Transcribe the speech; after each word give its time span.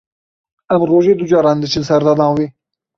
Em 0.77 0.81
rojê 0.91 1.13
du 1.19 1.25
caran 1.31 1.57
diçin 1.63 1.83
serdana 1.89 2.27
wê. 2.35 2.45